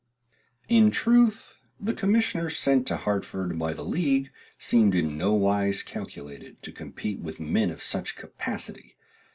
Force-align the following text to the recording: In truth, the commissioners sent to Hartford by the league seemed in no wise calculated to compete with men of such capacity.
In 0.67 0.89
truth, 0.89 1.59
the 1.79 1.93
commissioners 1.93 2.57
sent 2.57 2.87
to 2.87 2.97
Hartford 2.97 3.59
by 3.59 3.73
the 3.73 3.85
league 3.85 4.31
seemed 4.57 4.95
in 4.95 5.15
no 5.15 5.33
wise 5.33 5.83
calculated 5.83 6.59
to 6.63 6.71
compete 6.71 7.19
with 7.19 7.39
men 7.39 7.69
of 7.69 7.83
such 7.83 8.15
capacity. 8.15 8.95